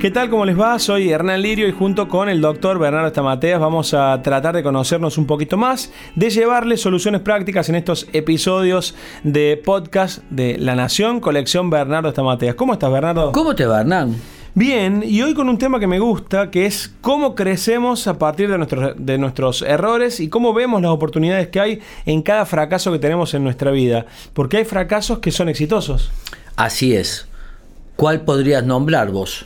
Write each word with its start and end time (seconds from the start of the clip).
¿Qué 0.00 0.12
tal? 0.12 0.30
¿Cómo 0.30 0.44
les 0.44 0.58
va? 0.58 0.78
Soy 0.78 1.10
Hernán 1.10 1.42
Lirio 1.42 1.66
y 1.66 1.72
junto 1.72 2.06
con 2.06 2.28
el 2.28 2.40
doctor 2.40 2.78
Bernardo 2.78 3.08
Estamateas 3.08 3.58
vamos 3.58 3.94
a 3.94 4.22
tratar 4.22 4.54
de 4.54 4.62
conocernos 4.62 5.18
un 5.18 5.26
poquito 5.26 5.56
más, 5.56 5.90
de 6.14 6.30
llevarles 6.30 6.82
soluciones 6.82 7.20
prácticas 7.20 7.68
en 7.68 7.74
estos 7.74 8.06
episodios 8.12 8.94
de 9.24 9.60
podcast 9.62 10.22
de 10.30 10.56
La 10.56 10.76
Nación, 10.76 11.18
colección 11.18 11.68
Bernardo 11.68 12.10
Estamateas. 12.10 12.54
¿Cómo 12.54 12.74
estás, 12.74 12.92
Bernardo? 12.92 13.32
¿Cómo 13.32 13.56
te 13.56 13.66
va, 13.66 13.80
Hernán? 13.80 14.14
Bien, 14.54 15.02
y 15.04 15.20
hoy 15.22 15.34
con 15.34 15.48
un 15.48 15.58
tema 15.58 15.80
que 15.80 15.88
me 15.88 15.98
gusta, 15.98 16.48
que 16.48 16.64
es 16.64 16.94
cómo 17.00 17.34
crecemos 17.34 18.06
a 18.06 18.20
partir 18.20 18.48
de 18.48 18.56
nuestros, 18.56 18.94
de 18.96 19.18
nuestros 19.18 19.62
errores 19.62 20.20
y 20.20 20.28
cómo 20.28 20.54
vemos 20.54 20.80
las 20.80 20.92
oportunidades 20.92 21.48
que 21.48 21.58
hay 21.58 21.80
en 22.06 22.22
cada 22.22 22.46
fracaso 22.46 22.92
que 22.92 23.00
tenemos 23.00 23.34
en 23.34 23.42
nuestra 23.42 23.72
vida. 23.72 24.06
Porque 24.32 24.58
hay 24.58 24.64
fracasos 24.64 25.18
que 25.18 25.32
son 25.32 25.48
exitosos. 25.48 26.12
Así 26.54 26.94
es. 26.94 27.26
¿Cuál 27.96 28.20
podrías 28.20 28.62
nombrar 28.62 29.10
vos? 29.10 29.44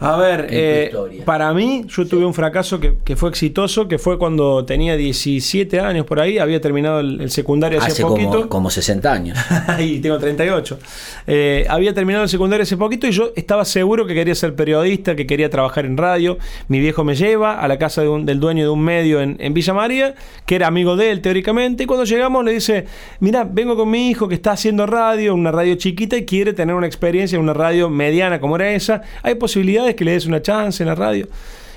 A 0.00 0.16
ver, 0.16 0.46
eh, 0.48 0.92
para 1.26 1.52
mí, 1.52 1.84
yo 1.86 2.06
tuve 2.06 2.24
un 2.24 2.32
fracaso 2.32 2.80
que, 2.80 3.16
fue 3.16 3.28
exitoso, 3.28 3.86
que 3.86 3.98
fue 3.98 4.18
cuando 4.18 4.64
tenía 4.64 4.96
17 4.96 5.78
años 5.78 6.06
por 6.06 6.20
ahí, 6.20 6.38
había 6.38 6.58
terminado 6.58 7.00
el, 7.00 7.30
secundario 7.30 7.78
hace, 7.80 8.02
poquito. 8.02 8.30
Como, 8.30 8.48
como 8.48 8.70
60 8.70 9.12
años. 9.12 9.38
y 9.78 10.00
tengo 10.00 10.18
38. 10.18 10.78
Eh, 11.26 11.66
había 11.68 11.92
terminado 11.92 12.24
el 12.24 12.30
secundario 12.30 12.62
hace 12.62 12.78
poquito 12.78 13.06
y 13.06 13.10
yo 13.10 13.32
estaba 13.36 13.66
seguro 13.66 14.06
que 14.06 14.14
quería 14.14 14.34
ser 14.34 14.54
periodista, 14.54 15.14
que 15.14 15.26
quería 15.26 15.50
trabajar 15.50 15.84
en 15.84 15.98
radio. 15.98 16.38
Mi 16.68 16.80
viejo 16.80 17.04
me 17.04 17.14
lleva 17.14 17.60
a 17.60 17.68
la 17.68 17.76
casa 17.78 18.00
del 18.00 18.40
dueño 18.40 18.64
de 18.64 18.70
un 18.70 18.80
medio 18.80 19.20
en, 19.20 19.36
en, 19.38 19.52
Villa 19.52 19.74
María, 19.74 20.14
que 20.46 20.54
era 20.54 20.66
amigo 20.66 20.96
de 20.96 21.10
él 21.10 21.20
teóricamente, 21.20 21.82
y 21.82 21.86
cuando 21.86 22.04
llegamos 22.04 22.42
le 22.42 22.52
dice, 22.52 22.86
mira, 23.20 23.44
vengo 23.44 23.76
con 23.76 23.90
mi 23.90 24.08
hijo 24.08 24.28
que 24.28 24.34
está 24.34 24.52
haciendo 24.52 24.86
radio, 24.86 25.34
una 25.34 25.52
radio 25.52 25.74
chiquita 25.74 26.16
y 26.16 26.24
quiere 26.24 26.54
tener 26.54 26.74
una 26.74 26.86
experiencia 26.86 27.36
en 27.36 27.42
una 27.42 27.52
radio 27.52 27.90
mediana 27.90 28.40
como 28.40 28.56
era 28.56 28.70
esa. 28.70 29.02
Hay 29.22 29.34
posibilidades 29.34 29.89
que 29.94 30.04
le 30.04 30.12
des 30.12 30.26
una 30.26 30.42
chance 30.42 30.82
en 30.82 30.88
la 30.88 30.94
radio. 30.94 31.26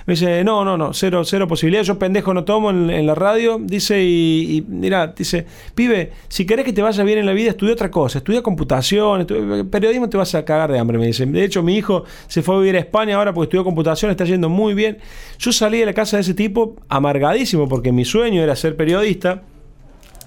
Me 0.06 0.16
dice, 0.16 0.44
no, 0.44 0.66
no, 0.66 0.78
no, 0.78 0.94
cero, 0.94 1.23
cero 1.23 1.47
posibilidad. 1.47 1.83
Yo 1.83 1.97
pendejo 1.97 2.33
no 2.33 2.44
tomo 2.44 2.72
en, 2.72 3.05
la 3.05 3.16
radio. 3.16 3.58
Dice, 3.61 4.03
y, 4.03 4.64
mira, 4.67 5.08
dice, 5.08 5.45
pibe, 5.75 6.11
si 6.28 6.45
querés 6.45 6.66
que 6.66 6.73
te 6.73 6.81
vaya 6.81 7.03
bien 7.05 7.20
en 7.20 7.25
la 7.25 7.31
vida, 7.31 7.52
estudia 7.52 7.73
otra 7.73 7.89
cosa. 7.89 8.17
Estudia 8.17 8.42
computación, 8.42 9.25
periodismo 9.72 10.09
te 10.09 10.17
vas 10.17 10.36
a 10.36 10.44
cagar 10.44 10.72
de 10.72 10.80
hambre, 10.80 10.97
me 10.97 11.08
dice. 11.08 11.25
De 11.25 11.44
hecho, 11.45 11.64
mi 11.64 11.78
hijo 11.78 12.03
se 12.28 12.42
fue 12.42 12.55
a 12.55 12.59
vivir 12.59 12.75
a 12.75 12.80
España 12.80 13.16
ahora 13.16 13.33
porque 13.33 13.45
estudió 13.45 13.64
computación, 13.64 14.11
está 14.11 14.25
yendo 14.25 14.50
muy 14.50 14.73
bien. 14.73 14.98
Yo 15.39 15.53
salí 15.53 15.77
de 15.77 15.86
la 15.86 15.94
casa 15.94 16.17
de 16.17 16.22
ese 16.22 16.33
tipo 16.33 16.75
amargadísimo 16.89 17.70
porque 17.70 17.94
mi 17.94 18.03
sueño 18.03 18.42
era 18.44 18.58
ser 18.58 18.75
periodista. 18.75 19.44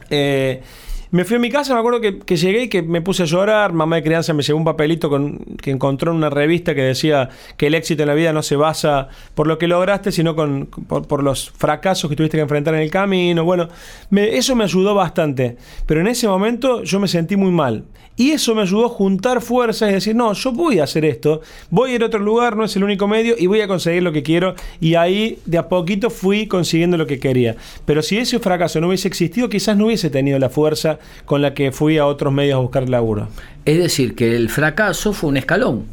Eh, 0.09 0.63
me 1.11 1.25
fui 1.25 1.37
a 1.37 1.39
mi 1.39 1.51
casa, 1.51 1.75
me 1.75 1.81
acuerdo 1.81 2.01
que, 2.01 2.37
llegué 2.37 2.65
y 2.65 2.69
que 2.69 2.83
me 2.83 3.01
puse 3.01 3.23
a 3.23 3.27
llorar. 3.27 3.73
Mamá 3.73 3.97
de 3.97 4.03
crianza 4.03 4.33
me 4.33 4.43
llevó 4.43 4.59
un 4.59 4.65
papelito 4.65 5.09
con, 5.09 5.39
que 5.61 5.71
encontró 5.71 6.11
en 6.11 6.19
una 6.19 6.31
revista 6.31 6.75
que 6.75 6.83
decía 6.83 7.29
que 7.57 7.69
el 7.69 7.75
éxito 7.75 8.03
en 8.03 8.09
la 8.09 8.15
vida 8.15 8.33
no 8.33 8.43
se 8.43 8.57
basa 8.57 9.09
por 9.35 9.47
lo 9.47 9.59
que 9.59 9.69
lograste, 9.69 10.13
sino 10.13 10.35
con, 10.35 10.67
por, 10.67 11.23
los 11.23 11.51
fracasos 11.51 12.11
que 12.11 12.17
tuviste 12.17 12.37
que 12.37 12.43
enfrentar 12.43 12.75
en 12.75 12.81
el 12.81 12.91
camino. 12.91 13.45
Bueno, 13.45 13.69
eso 14.11 14.57
me 14.57 14.65
ayudó 14.65 14.95
bastante. 14.95 15.57
Pero 15.87 16.01
en 16.01 16.09
ese 16.09 16.29
momento 16.29 16.83
yo 16.83 16.99
me 17.01 17.09
sentí 17.09 17.37
muy 17.37 17.51
mal. 17.51 17.85
Y 18.19 18.31
eso 18.31 18.55
me 18.55 18.63
ayudó 18.63 18.87
a 18.87 18.89
juntar 18.89 19.43
fuerzas 19.43 19.91
y 19.91 19.93
decir, 19.93 20.17
no, 20.17 20.33
yo 20.33 20.51
voy 20.51 20.79
a 20.79 20.85
hacer 20.85 21.05
esto, 21.05 21.43
voy 21.69 21.91
a 21.91 21.95
ir 21.97 22.03
a 22.03 22.07
otro 22.07 22.19
lugar, 22.19 22.57
no 22.57 22.65
es 22.65 22.75
el 22.75 22.83
único 22.83 23.07
medio, 23.07 23.35
y 23.39 23.47
voy 23.47 23.61
a 23.61 23.69
conseguir 23.69 24.03
lo 24.03 24.11
que 24.11 24.23
quiero. 24.23 24.55
Y 24.81 24.95
ahí 24.95 25.39
de 25.45 25.59
a 25.59 25.69
poquito 25.69 26.09
fui 26.09 26.47
consiguiendo 26.47 26.97
lo 26.97 27.07
que 27.07 27.19
quería. 27.19 27.57
Pero 27.85 28.01
si 28.01 28.17
ese 28.17 28.39
fracaso 28.39 28.81
no 28.81 28.89
hubiese 28.89 29.07
existido, 29.07 29.51
quizás 29.51 29.77
no 29.77 29.87
hubiese 29.87 30.09
tenido 30.09 30.39
la 30.39 30.49
fuerza 30.49 30.96
con 31.25 31.43
la 31.43 31.55
que 31.55 31.73
fui 31.73 31.99
a 31.99 32.07
otros 32.07 32.33
medios 32.33 32.57
a 32.57 32.61
buscar 32.61 32.89
laburo. 32.89 33.29
Es 33.65 33.79
decir, 33.79 34.15
que 34.15 34.37
el 34.37 34.49
fracaso 34.49 35.13
fue 35.13 35.31
un 35.31 35.37
escalón. 35.37 35.85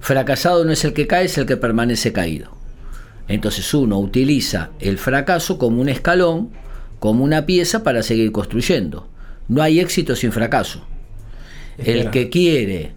Fracasado 0.00 0.64
no 0.64 0.72
es 0.72 0.84
el 0.84 0.92
que 0.92 1.06
cae, 1.06 1.26
es 1.26 1.38
el 1.38 1.46
que 1.46 1.56
permanece 1.56 2.12
caído. 2.12 2.50
Entonces 3.28 3.72
uno 3.74 3.98
utiliza 3.98 4.70
el 4.80 4.98
fracaso 4.98 5.58
como 5.58 5.80
un 5.80 5.88
escalón, 5.88 6.50
como 6.98 7.24
una 7.24 7.46
pieza 7.46 7.82
para 7.82 8.02
seguir 8.02 8.32
construyendo. 8.32 9.08
No 9.48 9.62
hay 9.62 9.80
éxito 9.80 10.16
sin 10.16 10.32
fracaso. 10.32 10.84
El 11.78 12.10
que 12.10 12.28
quiere, 12.28 12.92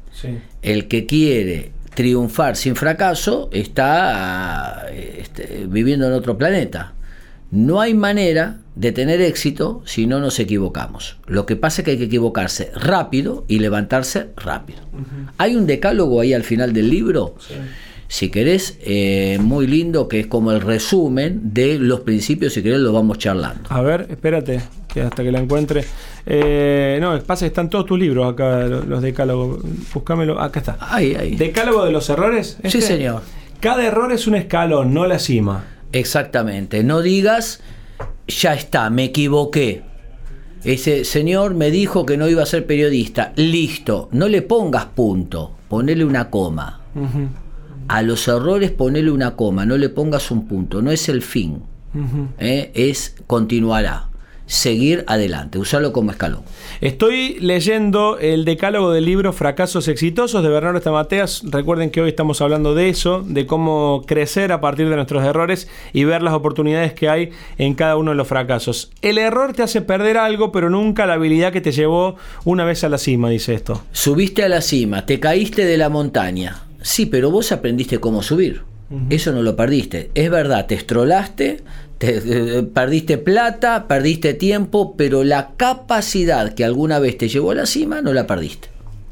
el 0.61 0.87
que 0.87 1.05
quiere 1.05 1.71
triunfar 1.93 2.55
sin 2.55 2.75
fracaso 2.75 3.49
está 3.51 4.87
este, 4.93 5.65
viviendo 5.67 6.07
en 6.07 6.13
otro 6.13 6.37
planeta. 6.37 6.93
No 7.51 7.81
hay 7.81 7.93
manera 7.93 8.59
de 8.75 8.93
tener 8.93 9.19
éxito 9.19 9.81
si 9.85 10.07
no 10.07 10.19
nos 10.19 10.39
equivocamos. 10.39 11.17
Lo 11.27 11.45
que 11.45 11.57
pasa 11.57 11.81
es 11.81 11.85
que 11.85 11.91
hay 11.91 11.97
que 11.97 12.05
equivocarse 12.05 12.71
rápido 12.73 13.43
y 13.49 13.59
levantarse 13.59 14.29
rápido. 14.37 14.79
Hay 15.37 15.55
un 15.55 15.67
decálogo 15.67 16.21
ahí 16.21 16.33
al 16.33 16.43
final 16.43 16.71
del 16.71 16.89
libro, 16.89 17.35
si 18.07 18.29
querés, 18.29 18.77
eh, 18.81 19.37
muy 19.41 19.67
lindo, 19.67 20.07
que 20.07 20.21
es 20.21 20.27
como 20.27 20.51
el 20.51 20.61
resumen 20.61 21.53
de 21.53 21.77
los 21.77 22.01
principios, 22.01 22.53
si 22.53 22.63
querés 22.63 22.79
lo 22.79 22.93
vamos 22.93 23.17
charlando. 23.17 23.63
A 23.69 23.81
ver, 23.81 24.07
espérate, 24.09 24.61
que 24.93 25.01
hasta 25.01 25.21
que 25.23 25.31
la 25.31 25.39
encuentre. 25.39 25.83
Eh, 26.25 26.99
no, 27.01 27.19
pasa 27.23 27.45
están 27.45 27.69
todos 27.69 27.85
tus 27.85 27.99
libros 27.99 28.31
acá, 28.31 28.65
los 28.65 29.01
decálogos. 29.01 29.59
Búscamelo, 29.93 30.39
acá 30.39 30.59
está. 30.59 30.77
Ahí, 30.79 31.15
ahí. 31.15 31.35
¿Decálogo 31.35 31.83
de 31.83 31.91
los 31.91 32.09
errores? 32.09 32.57
Sí, 32.61 32.77
este. 32.77 32.81
señor. 32.81 33.21
Cada 33.59 33.85
error 33.85 34.11
es 34.11 34.25
un 34.27 34.35
escalón, 34.35 34.93
no 34.93 35.05
la 35.05 35.19
cima. 35.19 35.65
Exactamente. 35.91 36.83
No 36.83 37.01
digas, 37.01 37.61
ya 38.27 38.53
está, 38.53 38.89
me 38.89 39.05
equivoqué. 39.05 39.83
Ese 40.63 41.05
señor 41.05 41.55
me 41.55 41.71
dijo 41.71 42.05
que 42.05 42.17
no 42.17 42.27
iba 42.27 42.43
a 42.43 42.45
ser 42.45 42.65
periodista. 42.65 43.33
Listo, 43.35 44.09
no 44.11 44.27
le 44.27 44.41
pongas 44.41 44.85
punto, 44.85 45.55
ponele 45.67 46.05
una 46.05 46.29
coma. 46.29 46.81
A 47.87 48.01
los 48.03 48.27
errores 48.27 48.71
ponele 48.71 49.11
una 49.11 49.35
coma, 49.35 49.65
no 49.65 49.77
le 49.77 49.89
pongas 49.89 50.29
un 50.29 50.47
punto, 50.47 50.81
no 50.81 50.91
es 50.91 51.09
el 51.09 51.21
fin. 51.21 51.63
¿eh? 52.37 52.71
Es 52.73 53.15
continuará 53.27 54.10
seguir 54.51 55.05
adelante, 55.07 55.57
usarlo 55.57 55.93
como 55.93 56.11
escalón. 56.11 56.41
Estoy 56.81 57.39
leyendo 57.39 58.17
el 58.19 58.43
decálogo 58.43 58.91
del 58.91 59.05
libro 59.05 59.31
Fracasos 59.31 59.87
Exitosos 59.87 60.43
de 60.43 60.49
Bernardo 60.49 60.77
Estamateas. 60.77 61.43
Recuerden 61.45 61.89
que 61.89 62.01
hoy 62.01 62.09
estamos 62.09 62.41
hablando 62.41 62.75
de 62.75 62.89
eso, 62.89 63.23
de 63.25 63.45
cómo 63.45 64.03
crecer 64.05 64.51
a 64.51 64.59
partir 64.59 64.89
de 64.89 64.97
nuestros 64.97 65.23
errores 65.23 65.69
y 65.93 66.03
ver 66.03 66.21
las 66.21 66.33
oportunidades 66.33 66.93
que 66.93 67.07
hay 67.07 67.29
en 67.57 67.75
cada 67.75 67.95
uno 67.95 68.11
de 68.11 68.17
los 68.17 68.27
fracasos. 68.27 68.91
El 69.01 69.19
error 69.19 69.53
te 69.53 69.63
hace 69.63 69.81
perder 69.81 70.17
algo, 70.17 70.51
pero 70.51 70.69
nunca 70.69 71.05
la 71.05 71.13
habilidad 71.13 71.53
que 71.53 71.61
te 71.61 71.71
llevó 71.71 72.17
una 72.43 72.65
vez 72.65 72.83
a 72.83 72.89
la 72.89 72.97
cima, 72.97 73.29
dice 73.29 73.53
esto. 73.53 73.81
Subiste 73.93 74.43
a 74.43 74.49
la 74.49 74.59
cima, 74.59 75.05
te 75.05 75.21
caíste 75.21 75.63
de 75.63 75.77
la 75.77 75.87
montaña. 75.87 76.63
Sí, 76.81 77.05
pero 77.05 77.31
vos 77.31 77.53
aprendiste 77.53 77.99
cómo 77.99 78.21
subir. 78.21 78.63
Eso 79.09 79.31
no 79.31 79.41
lo 79.41 79.55
perdiste. 79.55 80.11
Es 80.15 80.29
verdad, 80.29 80.67
te 80.67 80.75
estrolaste, 80.75 81.61
perdiste 82.73 83.17
plata, 83.17 83.87
perdiste 83.87 84.33
tiempo, 84.33 84.95
pero 84.97 85.23
la 85.23 85.51
capacidad 85.55 86.53
que 86.53 86.65
alguna 86.65 86.99
vez 86.99 87.17
te 87.17 87.29
llevó 87.29 87.51
a 87.51 87.55
la 87.55 87.65
cima 87.65 88.01
no 88.01 88.11
la 88.11 88.27
perdiste. 88.27 88.69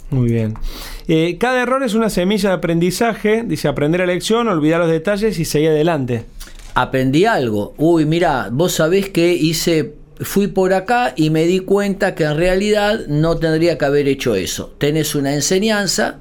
Muy 0.10 0.32
bien. 0.32 0.56
Eh, 1.08 1.38
cada 1.40 1.62
error 1.62 1.84
es 1.84 1.94
una 1.94 2.10
semilla 2.10 2.50
de 2.50 2.56
aprendizaje, 2.56 3.44
dice 3.46 3.68
aprender 3.68 4.02
la 4.02 4.08
lección, 4.08 4.48
olvidar 4.48 4.80
los 4.80 4.90
detalles 4.90 5.40
y 5.40 5.46
seguir 5.46 5.70
adelante. 5.70 6.26
Aprendí 6.74 7.26
algo. 7.26 7.74
Uy, 7.78 8.06
mira, 8.06 8.50
vos 8.52 8.74
sabés 8.74 9.10
que 9.10 9.34
hice, 9.34 9.94
fui 10.20 10.48
por 10.48 10.74
acá 10.74 11.14
y 11.16 11.30
me 11.30 11.46
di 11.46 11.60
cuenta 11.60 12.16
que 12.16 12.24
en 12.24 12.38
realidad 12.38 13.02
no 13.08 13.38
tendría 13.38 13.78
que 13.78 13.86
haber 13.86 14.08
hecho 14.08 14.36
eso. 14.36 14.74
Tenés 14.78 15.14
una 15.14 15.34
enseñanza. 15.34 16.20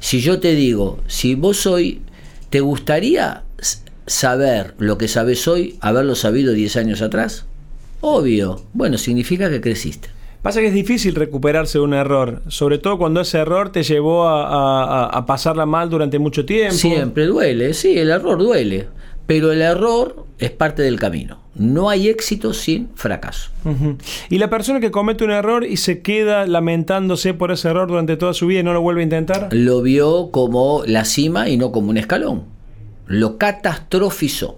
Si 0.00 0.20
yo 0.20 0.40
te 0.40 0.54
digo, 0.54 0.98
si 1.06 1.34
vos 1.34 1.66
hoy, 1.66 2.00
¿te 2.50 2.60
gustaría 2.60 3.44
saber 4.06 4.74
lo 4.78 4.98
que 4.98 5.08
sabes 5.08 5.46
hoy, 5.48 5.78
haberlo 5.80 6.14
sabido 6.14 6.52
10 6.52 6.76
años 6.76 7.02
atrás? 7.02 7.46
Obvio. 8.00 8.62
Bueno, 8.72 8.98
significa 8.98 9.48
que 9.50 9.60
creciste. 9.60 10.08
Pasa 10.42 10.60
que 10.60 10.68
es 10.68 10.74
difícil 10.74 11.14
recuperarse 11.14 11.78
de 11.78 11.84
un 11.84 11.92
error, 11.92 12.42
sobre 12.48 12.78
todo 12.78 12.96
cuando 12.96 13.20
ese 13.20 13.38
error 13.38 13.70
te 13.72 13.82
llevó 13.82 14.26
a, 14.26 15.24
pasarla 15.26 15.66
mal 15.66 15.90
durante 15.90 16.18
mucho 16.18 16.46
tiempo. 16.46 16.74
Siempre 16.74 17.26
duele, 17.26 17.74
sí, 17.74 17.98
el 17.98 18.10
error 18.10 18.38
duele, 18.38 18.88
pero 19.26 19.52
el 19.52 19.60
error 19.60 20.24
es 20.38 20.50
parte 20.50 20.82
del 20.82 20.98
camino. 20.98 21.40
No 21.60 21.90
hay 21.90 22.08
éxito 22.08 22.52
sin 22.54 22.88
fracaso. 22.94 23.50
Y 24.28 24.38
la 24.38 24.50
persona 24.50 24.80
que 24.80 24.90
comete 24.90 25.24
un 25.24 25.30
error 25.30 25.64
y 25.64 25.76
se 25.76 26.00
queda 26.02 26.46
lamentándose 26.46 27.34
por 27.34 27.52
ese 27.52 27.68
error 27.68 27.86
durante 27.86 28.16
toda 28.16 28.34
su 28.34 28.46
vida 28.46 28.60
y 28.60 28.62
no 28.64 28.72
lo 28.72 28.80
vuelve 28.80 29.02
a 29.02 29.04
intentar. 29.04 29.48
Lo 29.52 29.82
vio 29.82 30.30
como 30.30 30.82
la 30.86 31.04
cima 31.04 31.48
y 31.48 31.56
no 31.56 31.70
como 31.70 31.90
un 31.90 31.98
escalón 31.98 32.60
lo 33.10 33.38
catastrofizó 33.38 34.56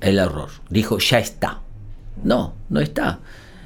el 0.00 0.18
error. 0.18 0.48
Dijo, 0.68 0.98
ya 0.98 1.20
está. 1.20 1.60
No, 2.24 2.54
no 2.68 2.80
está. 2.80 3.20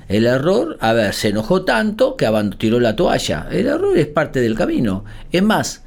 El 0.06 0.26
error, 0.26 0.76
a 0.80 0.92
ver, 0.92 1.14
se 1.14 1.28
enojó 1.28 1.64
tanto 1.64 2.14
que 2.14 2.30
tiró 2.58 2.78
la 2.78 2.94
toalla. 2.94 3.48
El 3.50 3.66
error 3.66 3.96
es 3.96 4.06
parte 4.06 4.42
del 4.42 4.54
camino. 4.54 5.06
Es 5.32 5.42
más, 5.42 5.82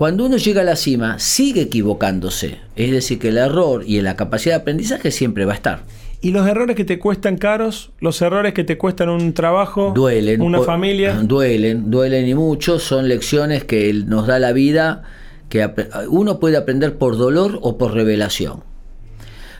cuando 0.00 0.24
uno 0.24 0.38
llega 0.38 0.62
a 0.62 0.64
la 0.64 0.76
cima, 0.76 1.18
sigue 1.18 1.60
equivocándose. 1.60 2.56
Es 2.74 2.90
decir, 2.90 3.18
que 3.18 3.28
el 3.28 3.36
error 3.36 3.84
y 3.86 4.00
la 4.00 4.16
capacidad 4.16 4.54
de 4.54 4.62
aprendizaje 4.62 5.10
siempre 5.10 5.44
va 5.44 5.52
a 5.52 5.56
estar. 5.56 5.82
¿Y 6.22 6.30
los 6.30 6.48
errores 6.48 6.74
que 6.74 6.86
te 6.86 6.98
cuestan 6.98 7.36
caros? 7.36 7.90
¿Los 8.00 8.22
errores 8.22 8.54
que 8.54 8.64
te 8.64 8.78
cuestan 8.78 9.10
un 9.10 9.34
trabajo? 9.34 9.92
Duelen. 9.94 10.40
¿Una 10.40 10.62
familia? 10.62 11.20
Duelen, 11.22 11.90
duelen 11.90 12.26
y 12.26 12.34
mucho. 12.34 12.78
Son 12.78 13.08
lecciones 13.08 13.64
que 13.64 13.92
nos 13.92 14.26
da 14.26 14.38
la 14.38 14.52
vida 14.52 15.02
que 15.50 15.70
uno 16.08 16.40
puede 16.40 16.56
aprender 16.56 16.96
por 16.96 17.18
dolor 17.18 17.58
o 17.60 17.76
por 17.76 17.92
revelación. 17.92 18.62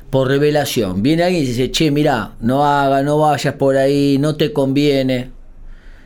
Por 0.08 0.28
revelación. 0.28 1.02
Viene 1.02 1.24
alguien 1.24 1.42
y 1.42 1.48
dice, 1.48 1.70
che, 1.70 1.90
mira, 1.90 2.32
no 2.40 2.64
haga, 2.64 3.02
no 3.02 3.18
vayas 3.18 3.56
por 3.56 3.76
ahí, 3.76 4.16
no 4.18 4.36
te 4.36 4.54
conviene. 4.54 5.32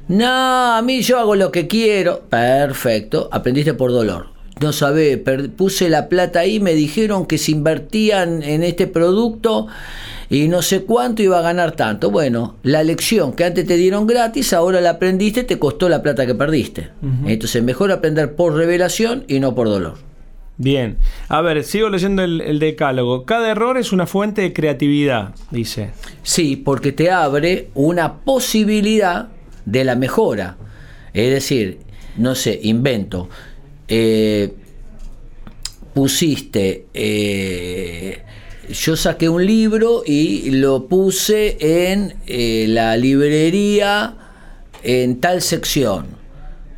No, 0.09 0.77
a 0.77 0.83
mí 0.83 1.01
yo 1.03 1.19
hago 1.19 1.35
lo 1.35 1.51
que 1.51 1.67
quiero. 1.67 2.21
Perfecto, 2.29 3.29
aprendiste 3.33 3.75
por 3.75 3.91
dolor. 3.91 4.35
No 4.61 4.73
sabés, 4.73 5.19
puse 5.57 5.89
la 5.89 6.09
plata 6.09 6.41
ahí, 6.41 6.61
me 6.61 6.75
dijeron 6.75 7.27
que 7.27 7.39
se 7.39 7.51
invertían 7.51 8.43
en 8.43 8.63
este 8.63 8.87
producto 8.87 9.67
y 10.31 10.49
no 10.49 10.63
sé 10.63 10.85
cuánto 10.85 11.23
iba 11.23 11.39
a 11.39 11.43
ganar 11.43 11.73
tanto. 11.73 12.11
Bueno, 12.11 12.57
la 12.63 12.83
lección 12.83 13.33
que 13.33 13.45
antes 13.45 13.67
te 13.67 13.77
dieron 13.77 14.07
gratis, 14.07 14.53
ahora 14.53 14.81
la 14.81 14.91
aprendiste, 14.91 15.43
te 15.43 15.59
costó 15.59 15.89
la 15.89 16.03
plata 16.03 16.25
que 16.25 16.35
perdiste. 16.35 16.91
Entonces, 17.27 17.63
mejor 17.63 17.91
aprender 17.91 18.37
por 18.37 18.55
revelación 18.55 19.25
y 19.27 19.41
no 19.41 19.55
por 19.55 19.69
dolor. 19.69 19.95
Bien, 20.57 20.99
a 21.29 21.41
ver, 21.41 21.65
sigo 21.65 21.89
leyendo 21.89 22.23
el, 22.23 22.59
decálogo. 22.61 23.25
Cada 23.25 23.51
error 23.51 23.77
es 23.77 23.93
una 23.93 24.07
fuente 24.07 24.43
de 24.43 24.53
creatividad, 24.53 25.35
dice. 25.51 25.91
Sí, 26.23 26.55
porque 26.55 26.93
te 26.93 27.11
abre 27.11 27.71
una 27.75 28.21
posibilidad 28.21 29.29
de 29.65 29.85
la 29.85 29.97
mejora. 29.97 30.57
Es 31.13 31.33
decir, 31.33 31.79
no 32.17 32.35
sé, 32.35 32.59
invento. 32.63 33.29
Eh, 33.89 34.53
pusiste 35.93 36.87
eh, 36.95 38.25
yo 38.69 38.97
saqué 38.97 39.29
un 39.29 39.45
libro 39.45 40.03
y 40.07 40.51
lo 40.51 40.87
puse 40.87 41.57
en 41.61 42.15
eh, 42.27 42.67
la 42.69 42.97
librería 42.97 44.17
en 44.83 45.21
tal 45.21 45.43
sección. 45.43 46.07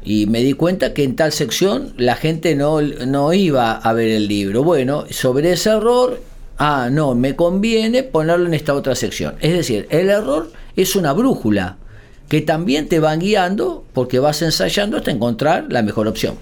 Y 0.05 0.27
me 0.27 0.43
di 0.43 0.53
cuenta 0.53 0.95
que 0.95 1.03
en 1.03 1.17
tal 1.17 1.33
sección 1.33 1.93
la 1.97 2.15
gente 2.15 2.55
no, 2.55 2.81
no 2.81 3.33
iba 3.33 3.73
a 3.73 3.93
ver 3.93 4.09
el 4.09 4.29
libro. 4.29 4.63
Bueno, 4.63 5.05
sobre 5.11 5.53
ese 5.53 5.71
error, 5.71 6.21
ah, 6.59 6.89
no, 6.91 7.15
me 7.15 7.35
conviene 7.35 8.03
ponerlo 8.05 8.47
en 8.47 8.55
esta 8.55 8.75
otra 8.75 8.95
sección. 8.95 9.35
Es 9.41 9.53
decir, 9.53 9.87
el 9.91 10.11
error 10.11 10.53
es 10.77 10.95
una 10.95 11.13
brújula 11.13 11.79
que 12.29 12.41
también 12.41 12.89
te 12.89 13.01
va 13.01 13.15
guiando 13.17 13.85
porque 13.93 14.19
vas 14.19 14.43
ensayando 14.43 14.97
hasta 14.97 15.11
encontrar 15.11 15.67
la 15.71 15.83
mejor 15.83 16.09
opción. 16.09 16.37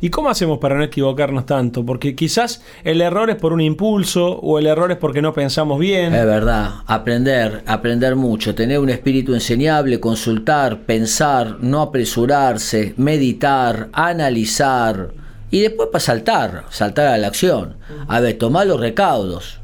¿Y 0.00 0.10
cómo 0.10 0.30
hacemos 0.30 0.58
para 0.58 0.76
no 0.76 0.84
equivocarnos 0.84 1.46
tanto? 1.46 1.84
Porque 1.84 2.14
quizás 2.14 2.62
el 2.84 3.00
error 3.00 3.28
es 3.28 3.36
por 3.36 3.52
un 3.52 3.60
impulso 3.60 4.38
o 4.38 4.58
el 4.60 4.66
error 4.66 4.92
es 4.92 4.98
porque 4.98 5.20
no 5.20 5.32
pensamos 5.34 5.80
bien. 5.80 6.14
Es 6.14 6.24
verdad, 6.24 6.74
aprender, 6.86 7.64
aprender 7.66 8.14
mucho, 8.14 8.54
tener 8.54 8.78
un 8.78 8.88
espíritu 8.88 9.34
enseñable, 9.34 9.98
consultar, 9.98 10.82
pensar, 10.82 11.56
no 11.60 11.82
apresurarse, 11.82 12.94
meditar, 12.96 13.88
analizar 13.92 15.10
y 15.50 15.60
después 15.60 15.88
para 15.92 16.00
saltar, 16.00 16.64
saltar 16.70 17.08
a 17.08 17.18
la 17.18 17.28
acción. 17.28 17.76
A 18.08 18.20
ver, 18.20 18.38
tomar 18.38 18.66
los 18.66 18.80
recaudos. 18.80 19.60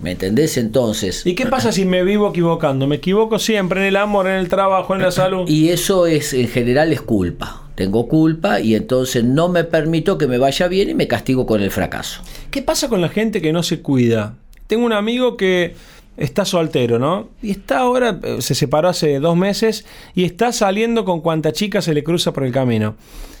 ¿Me 0.00 0.12
entendés 0.12 0.56
entonces? 0.56 1.24
¿Y 1.24 1.34
qué 1.34 1.46
pasa 1.46 1.72
si 1.72 1.84
me 1.84 2.02
vivo 2.04 2.30
equivocando? 2.30 2.86
Me 2.86 2.96
equivoco 2.96 3.38
siempre 3.38 3.80
en 3.80 3.86
el 3.86 3.96
amor, 3.96 4.26
en 4.26 4.34
el 4.34 4.48
trabajo, 4.48 4.94
en 4.94 5.02
la 5.02 5.10
salud. 5.12 5.48
Y 5.48 5.70
eso 5.70 6.06
es 6.06 6.32
en 6.34 6.48
general 6.48 6.92
es 6.92 7.00
culpa 7.00 7.64
tengo 7.74 8.08
culpa 8.08 8.60
y 8.60 8.74
entonces 8.74 9.24
no 9.24 9.48
me 9.48 9.64
permito 9.64 10.16
que 10.16 10.26
me 10.26 10.38
vaya 10.38 10.68
bien 10.68 10.90
y 10.90 10.94
me 10.94 11.08
castigo 11.08 11.46
con 11.46 11.60
el 11.60 11.70
fracaso. 11.70 12.22
¿Qué 12.50 12.62
pasa 12.62 12.88
con 12.88 13.00
la 13.00 13.08
gente 13.08 13.42
que 13.42 13.52
no 13.52 13.62
se 13.62 13.80
cuida? 13.80 14.36
Tengo 14.66 14.86
un 14.86 14.92
amigo 14.92 15.36
que 15.36 15.74
está 16.16 16.44
soltero, 16.44 16.98
¿no? 16.98 17.30
Y 17.42 17.50
está 17.50 17.78
ahora, 17.78 18.20
eh, 18.22 18.36
se 18.40 18.54
separó 18.54 18.88
hace 18.88 19.18
dos 19.18 19.36
meses 19.36 19.84
y 20.14 20.24
está 20.24 20.52
saliendo 20.52 21.04
con 21.04 21.20
cuanta 21.20 21.52
chica 21.52 21.82
se 21.82 21.94
le 21.94 22.04
cruza 22.04 22.32
por 22.32 22.44
el 22.44 22.52
camino. 22.52 22.94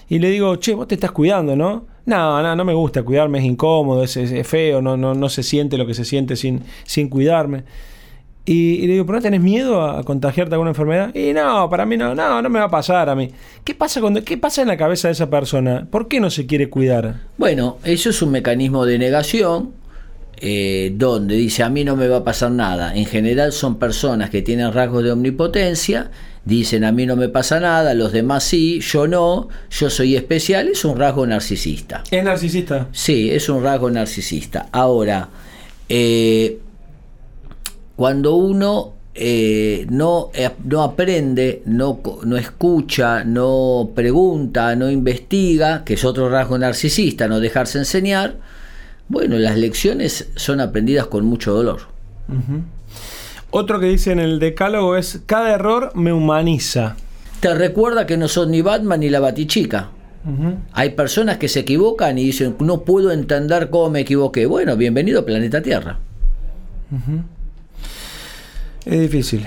Y 0.08 0.18
le 0.18 0.30
digo, 0.30 0.56
che, 0.56 0.74
vos 0.74 0.88
te 0.88 0.94
estás 0.94 1.12
cuidando, 1.12 1.56
¿no? 1.56 1.86
No, 2.06 2.42
no, 2.42 2.54
no 2.54 2.64
me 2.64 2.74
gusta 2.74 3.02
cuidarme, 3.02 3.38
es 3.38 3.44
incómodo, 3.44 4.04
es, 4.04 4.18
feo, 4.46 4.82
no, 4.82 4.96
no, 4.96 5.14
no 5.14 5.28
se 5.28 5.42
siente 5.42 5.78
lo 5.78 5.86
que 5.86 5.94
se 5.94 6.04
siente 6.04 6.36
sin, 6.36 6.62
sin 6.84 7.08
cuidarme. 7.08 7.64
Y, 8.46 8.86
le 8.86 8.92
digo, 8.92 9.06
¿pero 9.06 9.18
no 9.18 9.22
tenés 9.22 9.40
miedo 9.40 9.80
a 9.80 10.02
contagiarte 10.04 10.54
alguna 10.54 10.72
enfermedad? 10.72 11.14
Y 11.14 11.32
no, 11.32 11.70
para 11.70 11.86
mí 11.86 11.96
no, 11.96 12.14
no, 12.14 12.42
no 12.42 12.50
me 12.50 12.58
va 12.58 12.66
a 12.66 12.70
pasar 12.70 13.08
a 13.08 13.14
mí. 13.14 13.30
¿Qué 13.64 13.74
pasa, 13.74 14.02
cuando, 14.02 14.22
¿Qué 14.22 14.36
pasa 14.36 14.60
en 14.60 14.68
la 14.68 14.76
cabeza 14.76 15.08
de 15.08 15.12
esa 15.12 15.30
persona? 15.30 15.86
¿Por 15.90 16.08
qué 16.08 16.20
no 16.20 16.28
se 16.28 16.44
quiere 16.44 16.68
cuidar? 16.68 17.22
Bueno, 17.38 17.78
eso 17.84 18.10
es 18.10 18.20
un 18.20 18.30
mecanismo 18.30 18.84
de 18.84 18.98
negación 18.98 19.72
eh, 20.36 20.92
donde 20.94 21.36
dice 21.36 21.62
a 21.62 21.70
mí 21.70 21.84
no 21.84 21.96
me 21.96 22.06
va 22.06 22.18
a 22.18 22.24
pasar 22.24 22.50
nada. 22.50 22.94
En 22.94 23.06
general 23.06 23.52
son 23.52 23.78
personas 23.78 24.28
que 24.28 24.42
tienen 24.42 24.72
rasgos 24.74 25.04
de 25.04 25.12
omnipotencia, 25.12 26.10
dicen 26.44 26.84
a 26.84 26.92
mí 26.92 27.06
no 27.06 27.16
me 27.16 27.28
pasa 27.28 27.60
nada, 27.60 27.94
los 27.94 28.12
demás 28.12 28.44
sí, 28.44 28.80
yo 28.80 29.06
no, 29.06 29.48
yo 29.70 29.90
soy 29.90 30.16
especial, 30.16 30.68
es 30.68 30.84
un 30.84 30.98
rasgo 30.98 31.26
narcisista. 31.26 32.02
¿Es 32.10 32.22
narcisista? 32.22 32.88
Sí, 32.92 33.30
es 33.30 33.48
un 33.48 33.62
rasgo 33.62 33.90
narcisista. 33.90 34.68
Ahora, 34.72 35.28
eh, 35.88 36.58
cuando 37.96 38.34
uno 38.36 38.94
eh, 39.14 39.86
no, 39.90 40.30
eh, 40.34 40.50
no, 40.64 40.82
aprende, 40.82 41.62
no, 41.66 42.00
no, 42.24 42.36
escucha, 42.36 43.22
no 43.22 43.90
pregunta, 43.94 44.74
no 44.74 44.90
investiga, 44.90 45.84
que 45.84 45.94
es 45.94 46.04
otro 46.04 46.28
rasgo 46.28 46.58
narcisista, 46.58 47.28
no 47.28 47.38
dejarse 47.38 47.78
enseñar, 47.78 48.38
bueno, 49.08 49.36
las 49.38 49.56
lecciones 49.56 50.30
son 50.34 50.60
aprendidas 50.60 51.06
con 51.06 51.24
mucho 51.24 51.52
dolor. 51.52 51.82
Otro 53.56 53.78
que 53.78 53.86
dice 53.86 54.10
en 54.10 54.18
el 54.18 54.40
decálogo 54.40 54.96
es, 54.96 55.20
cada 55.26 55.54
error 55.54 55.92
me 55.94 56.12
humaniza. 56.12 56.96
Te 57.38 57.54
recuerda 57.54 58.04
que 58.04 58.16
no 58.16 58.26
son 58.26 58.50
ni 58.50 58.62
Batman 58.62 58.98
ni 58.98 59.10
la 59.10 59.20
Batichica. 59.20 59.90
Hay 60.72 60.90
personas 60.90 61.36
que 61.36 61.46
se 61.46 61.60
equivocan 61.60 62.18
y 62.18 62.24
dicen, 62.24 62.56
no 62.58 62.80
puedo 62.80 63.12
entender 63.12 63.70
cómo 63.70 63.90
me 63.90 64.00
equivoqué. 64.00 64.46
Bueno, 64.46 64.76
bienvenido 64.76 65.20
a 65.20 65.24
Planeta 65.24 65.62
Tierra. 65.62 66.00
Es 68.84 69.00
difícil. 69.00 69.46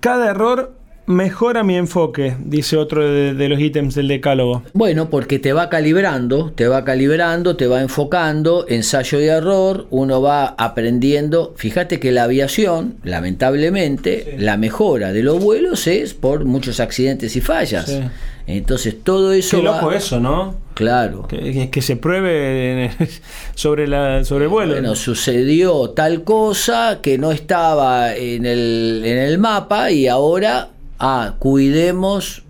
Cada 0.00 0.28
error 0.28 0.74
mejora 1.06 1.62
mi 1.62 1.76
enfoque, 1.76 2.36
dice 2.44 2.76
otro 2.76 3.08
de, 3.08 3.48
los 3.48 3.60
ítems 3.60 3.94
del 3.94 4.08
decálogo. 4.08 4.62
Bueno, 4.72 5.08
porque 5.10 5.38
te 5.38 5.52
va 5.52 5.68
calibrando, 5.68 6.52
te 6.54 6.68
va 6.68 6.84
calibrando, 6.84 7.56
te 7.56 7.66
va 7.66 7.80
enfocando, 7.80 8.66
ensayo 8.68 9.20
y 9.20 9.24
error, 9.24 9.86
uno 9.90 10.20
va 10.20 10.46
aprendiendo. 10.58 11.54
Fíjate 11.56 12.00
que 12.00 12.12
la 12.12 12.24
aviación, 12.24 12.96
lamentablemente, 13.04 14.36
la 14.38 14.56
mejora 14.56 15.12
de 15.12 15.22
los 15.22 15.42
vuelos 15.42 15.86
es 15.86 16.14
por 16.14 16.44
muchos 16.44 16.80
accidentes 16.80 17.36
y 17.36 17.40
fallas. 17.40 18.00
Entonces 18.46 19.02
todo 19.02 19.32
eso... 19.32 19.56
Qué 19.56 19.62
loco 19.64 19.92
eso, 19.92 20.20
¿no? 20.20 20.54
Claro. 20.74 21.26
Que, 21.26 21.82
se 21.82 21.96
pruebe 21.96 22.90
sobre, 23.54 23.88
la, 23.88 24.24
sobre 24.24 24.44
el 24.44 24.50
vuelo. 24.50 24.74
Bueno, 24.74 24.94
sucedió 24.94 25.90
tal 25.90 26.22
cosa 26.22 27.00
que 27.02 27.18
no 27.18 27.32
estaba 27.32 28.14
en 28.14 28.46
el, 28.46 29.02
en 29.04 29.18
el 29.18 29.38
mapa 29.38 29.90
y 29.90 30.06
ahora, 30.06 30.68
ah, 30.98 31.36
cuidemos. 31.38 32.42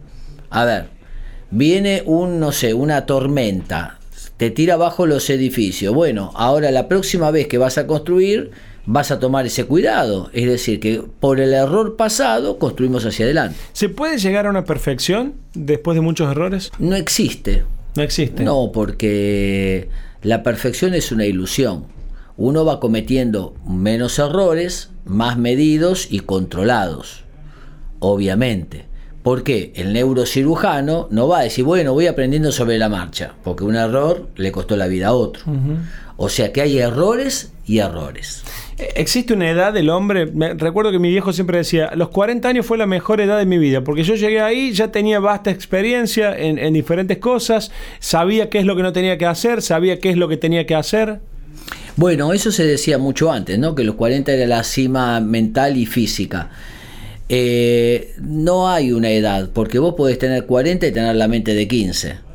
A 0.51 0.65
ver, 0.65 0.89
viene 1.51 2.03
un, 2.07 2.41
no 2.41 2.53
sé, 2.53 2.75
una 2.75 3.07
tormenta, 3.07 3.99
te 4.37 4.51
tira 4.51 4.75
abajo 4.75 5.07
los 5.07 5.29
edificios. 5.31 5.95
Bueno, 5.95 6.31
ahora 6.35 6.71
la 6.71 6.89
próxima 6.89 7.31
vez 7.31 7.49
que 7.49 7.59
vas 7.59 7.79
a 7.79 7.87
construir, 7.87 8.51
vas 8.85 9.11
a 9.11 9.19
tomar 9.19 9.47
ese 9.47 9.65
cuidado. 9.65 10.31
Es 10.33 10.47
decir, 10.47 10.81
que 10.81 11.03
por 11.21 11.41
el 11.41 11.53
error 11.53 11.97
pasado 11.97 12.59
construimos 12.59 13.05
hacia 13.05 13.25
adelante. 13.25 13.59
¿Se 13.73 13.89
puede 13.89 14.19
llegar 14.19 14.47
a 14.47 14.51
una 14.51 14.65
perfección 14.65 15.35
después 15.55 15.95
de 15.95 16.01
muchos 16.01 16.31
errores? 16.31 16.71
No 16.79 16.97
existe. 16.97 17.65
No 17.97 18.03
existe. 18.03 18.45
No, 18.45 18.71
porque 18.73 19.89
la 20.23 20.43
perfección 20.43 20.95
es 20.95 21.13
una 21.13 21.27
ilusión. 21.27 21.85
Uno 22.37 22.65
va 22.67 22.81
cometiendo 22.81 23.55
menos 23.67 24.19
errores, 24.19 24.91
más 25.07 25.39
medidos 25.39 26.09
y 26.11 26.21
controlados. 26.21 27.25
Obviamente. 28.01 28.85
Porque 29.23 29.73
el 29.75 29.93
neurocirujano 29.93 31.09
no 31.11 31.27
va 31.27 31.41
a 31.41 31.43
decir, 31.43 31.65
bueno, 31.65 31.93
voy 31.93 32.07
aprendiendo 32.07 32.53
sobre 32.53 32.79
la 32.79 32.89
marcha, 32.89 33.35
porque 33.43 33.65
un 33.65 33.75
error 33.75 34.29
le 34.37 34.53
costó 34.53 34.77
la 34.77 34.87
vida 34.87 35.09
a 35.09 35.15
otro. 35.15 35.43
O 36.17 36.29
sea 36.29 36.53
que 36.53 36.63
hay 36.63 36.79
errores 36.79 37.53
y 37.67 37.79
errores. 37.79 38.45
¿Existe 38.79 39.33
una 39.33 39.51
edad 39.51 39.73
del 39.73 39.91
hombre? 39.91 40.31
recuerdo 40.57 40.93
que 40.93 40.99
mi 40.99 41.11
viejo 41.11 41.33
siempre 41.33 41.59
decía, 41.59 41.93
los 41.95 42.11
40 42.11 42.49
años 42.49 42.67
fue 42.67 42.79
la 42.79 42.87
mejor 42.87 43.21
edad 43.21 43.39
de 43.39 43.47
mi 43.47 43.59
vida, 43.59 43.83
porque 43.83 44.03
yo 44.03 44.15
llegué 44.15 44.41
ahí, 44.41 44.73
ya 44.73 44.93
tenía 44.93 45.19
vasta 45.19 45.51
experiencia 45.51 46.37
en, 46.37 46.73
diferentes 46.75 47.19
cosas, 47.19 47.71
sabía 48.01 48.51
qué 48.51 48.59
es 48.59 48.65
lo 48.65 48.77
que 48.77 48.83
no 48.83 48.93
tenía 48.93 49.19
que 49.19 49.27
hacer, 49.27 49.63
sabía 49.63 49.99
qué 49.99 50.11
es 50.11 50.17
lo 50.17 50.29
que 50.29 50.37
tenía 50.37 50.67
que 50.67 50.75
hacer. 50.75 51.21
Bueno, 51.97 52.35
eso 52.35 52.53
se 52.53 52.65
decía 52.67 52.99
mucho 52.99 53.33
antes, 53.33 53.59
¿no? 53.59 53.75
Que 53.75 53.83
los 53.83 53.95
40 53.95 54.31
era 54.31 54.47
la 54.47 54.63
cima 54.63 55.21
mental 55.21 55.79
y 55.79 55.87
física. 55.87 56.51
Eh, 57.29 58.15
no 58.21 58.69
hay 58.69 58.93
una 58.93 59.11
edad, 59.11 59.51
porque 59.53 59.79
vos 59.79 59.95
podés 59.95 60.19
tener 60.19 60.47
40 60.47 60.87
y 60.87 60.93
tener 60.93 61.17
la 61.17 61.29
mente 61.29 61.55
de 61.55 61.67
15 61.67 62.27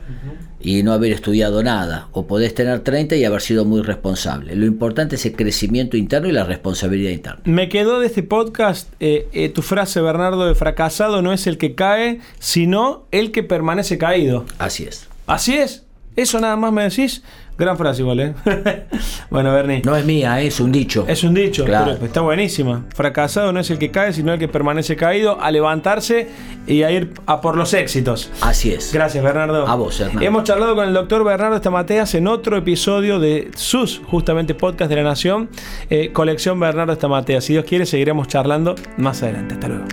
y 0.64 0.84
no 0.84 0.94
haber 0.94 1.12
estudiado 1.12 1.64
nada, 1.64 2.08
o 2.12 2.28
podés 2.28 2.54
tener 2.54 2.82
30 2.82 3.16
y 3.16 3.26
haber 3.26 3.42
sido 3.42 3.66
muy 3.66 3.82
responsable. 3.82 4.56
Lo 4.56 4.66
importante 4.66 5.16
es 5.16 5.26
el 5.26 5.36
crecimiento 5.36 5.98
interno 5.98 6.28
y 6.28 6.32
la 6.32 6.44
responsabilidad 6.44 7.12
interna. 7.12 7.42
Me 7.46 7.70
quedó 7.70 8.00
de 8.00 8.08
este 8.08 8.24
podcast 8.24 8.92
eh, 9.00 9.28
eh, 9.34 9.50
tu 9.50 9.62
frase, 9.62 10.02
Bernardo, 10.02 10.46
de 10.46 10.56
fracasado 10.56 11.22
no 11.22 11.34
es 11.34 11.48
el 11.48 11.58
que 11.58 11.76
cae, 11.76 12.20
sino 12.40 13.06
el 13.12 13.32
que 13.32 13.44
permanece 13.44 13.98
caído. 13.98 14.46
Así 14.60 14.84
es. 14.84 15.08
Así 15.26 15.56
es. 15.58 15.84
Eso 16.16 16.40
nada 16.40 16.58
más 16.58 16.74
me 16.74 16.84
decís. 16.84 17.24
Gran 17.58 17.78
frase 17.78 18.02
igual, 18.02 18.20
¿eh? 18.20 18.34
bueno, 19.30 19.54
Bernie. 19.54 19.82
No 19.86 19.96
es 19.96 20.06
mía, 20.06 20.42
es 20.42 20.60
un 20.60 20.72
dicho. 20.72 21.06
Es 21.08 21.24
un 21.24 21.34
dicho, 21.34 21.64
claro. 21.66 21.94
pero 21.94 22.06
está 22.06 22.22
buenísima. 22.22 22.86
Fracasado 22.96 23.52
no 23.52 23.60
es 23.60 23.70
el 23.70 23.78
que 23.78 23.92
cae, 23.92 24.14
sino 24.14 24.34
el 24.34 24.40
que 24.40 24.48
permanece 24.48 24.96
caído, 24.96 25.40
a 25.40 25.52
levantarse 25.52 26.30
y 26.66 26.84
a 26.84 26.92
ir 26.92 27.14
a 27.28 27.42
por 27.42 27.58
los 27.58 27.74
éxitos. 27.74 28.32
Así 28.42 28.74
es. 28.74 28.92
Gracias, 28.94 29.24
Bernardo. 29.24 29.68
A 29.68 29.76
vos, 29.76 30.00
Hernán. 30.00 30.24
Hemos 30.24 30.44
charlado 30.44 30.76
con 30.76 30.88
el 30.88 30.94
doctor 30.94 31.24
Bernardo 31.24 31.56
Estamateas 31.56 32.16
en 32.16 32.28
otro 32.28 32.58
episodio 32.58 33.20
de 33.20 33.52
sus, 33.56 34.02
justamente, 34.06 34.56
podcast 34.56 34.90
de 34.90 34.96
la 34.96 35.04
Nación, 35.04 35.50
eh, 35.90 36.12
colección 36.12 36.60
Bernardo 36.60 36.94
Estamateas. 36.94 37.44
Si 37.44 37.54
Dios 37.54 37.66
quiere, 37.66 37.86
seguiremos 37.86 38.28
charlando 38.28 38.76
más 38.98 39.22
adelante. 39.24 39.54
Hasta 39.56 39.68
luego. 39.68 39.86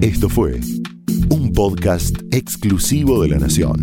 Esto 0.00 0.28
fue 0.28 0.60
un 1.30 1.52
podcast 1.52 2.16
exclusivo 2.32 3.22
de 3.22 3.28
la 3.28 3.38
Nación. 3.38 3.82